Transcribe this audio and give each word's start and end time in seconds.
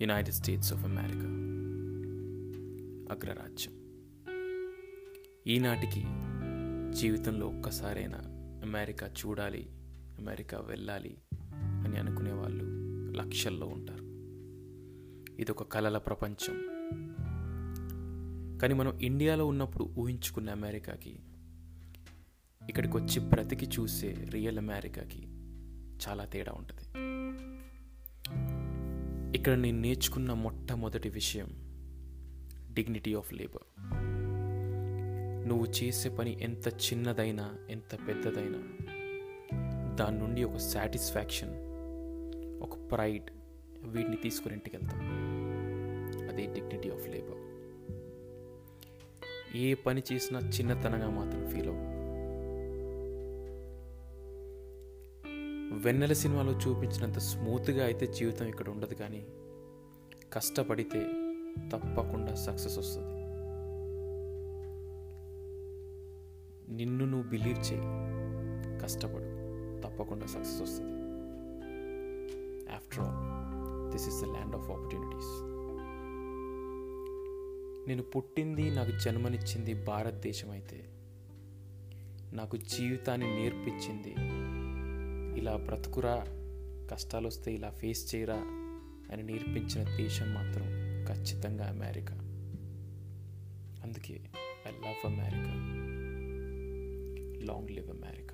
United 0.00 0.34
states 0.34 0.72
of 0.72 0.84
America 0.84 1.28
అగ్రరాజ్యం. 3.14 3.74
ఈనాటికి 5.46 6.04
జీవితంలో 7.00 7.46
ఒక్కసారైనా 7.46 8.18
అమెరికా 8.64 9.06
చూడాలి 9.06 9.66
అమెరికా 10.18 10.58
వెళ్ళాలి 10.58 11.18
అని 11.62 11.96
అనుకునే 11.96 12.32
వాళ్ళు 12.32 12.64
లక్షల్లో 13.12 13.66
ఉంటారు. 13.66 14.04
ఇది 15.42 15.52
ఒక 15.52 15.62
కలల 15.62 15.98
ప్రపంచం. 15.98 16.54
కానీ 18.58 18.74
మనం 18.74 18.98
ఇండియాలో 18.98 19.46
ఉన్నప్పుడు 19.46 19.84
ఊహించుకున్న 19.84 20.50
అమెరికాకి 20.50 21.20
ఇక్కడికి 22.68 22.96
వచ్చి 22.96 23.20
బ్రతికి 23.20 23.66
చూసే 23.66 24.28
రియల్ 24.30 24.58
అమెరికాకి 24.58 25.22
చాలా 26.08 26.24
తేడా 26.24 26.52
ఉంటుంది. 26.52 26.98
ఇక్కడ 29.38 29.58
నేను 29.58 29.80
నేర్చుకున్న 29.80 30.32
మొట్టమొదటి 30.32 31.08
విషయం 31.08 31.48
డిగ్నిటీ 32.72 33.14
ఆఫ్ 33.14 33.34
లేబర్ 33.34 33.66
నువ్వు 35.48 35.66
చేసే 35.66 36.08
పని 36.08 36.42
ఎంత 36.42 36.68
చిన్నదైనా 36.68 37.54
ఎంత 37.70 37.98
పెద్దదైనా 38.08 38.60
దాని 39.94 40.18
నుండి 40.18 40.44
ఒక 40.44 40.56
సాటిస్ఫాక్షన్ 40.56 41.54
ఒక 42.60 42.92
ప్రైడ్ 42.92 43.30
వీటిని 43.84 44.16
తీసుకుని 44.16 44.54
ఇంటికి 44.54 44.76
వెళ్తాం 44.76 45.00
అదే 46.28 46.46
డిగ్నిటీ 46.46 46.90
ఆఫ్ 46.90 47.08
లేబర్ 47.08 47.42
ఏ 49.56 49.74
పని 49.74 50.02
చేసినా 50.12 50.38
చిన్నతనంగా 50.48 51.10
మాత్రం 51.10 51.46
ఫీల్ 51.46 51.68
అవ్వు. 51.68 51.97
వెన్నెల 55.72 56.12
సినిమాలో 56.12 56.52
చూపించినంత 56.52 57.18
స్మూత్గా 57.18 57.84
అయితే 57.84 58.06
జీవితం 58.06 58.46
ఇక్కడ 58.46 58.68
ఉండదు 58.68 58.94
కానీ 58.94 59.26
కష్టపడితే 60.32 61.00
తప్పకుండా 61.72 62.34
సక్సెస్ 62.34 62.78
వస్తుంది. 62.78 63.18
నిన్ను 66.76 67.04
నువ్వు 67.04 67.30
బిలీవ్ 67.30 67.72
చేయి. 67.72 67.82
కష్టపడు. 68.80 69.38
తప్పకుండా 69.80 70.26
సక్సెస్ 70.26 70.62
వస్తుంది. 70.62 70.98
After 72.72 73.00
all 73.00 73.92
this 73.92 74.08
is 74.08 74.22
the 74.22 74.24
land 74.24 74.56
of 74.56 74.70
opportunities 74.70 75.58
నేను 77.88 78.02
పుట్టింది 78.02 78.70
నాకు 78.70 78.90
జన్మనిచ్చింది 79.04 79.74
భారతదేశం 79.74 80.50
అయితే 80.50 80.88
నాకు 82.32 82.56
జీవితాన్ని 82.56 83.36
నేర్పించింది 83.36 84.14
ఇలా 85.38 85.56
బ్రతుకురా 85.56 86.26
కష్టాలు 86.92 87.26
వస్తే 87.26 87.54
ఇలా 87.54 87.70
ఫేస్ 87.70 88.14
చేయరా 88.14 88.36
అని 89.12 89.22
నేర్పించిన 89.22 89.96
దేశం 89.96 90.34
మాత్రం 90.34 90.64
ఖచ్చితంగా 91.08 91.66
అమెరికా. 91.68 92.14
అందుకే 93.82 94.20
I 94.66 94.70
love 94.70 95.06
America 95.06 95.52
long 97.46 97.70
live 97.70 97.90
America 97.90 98.27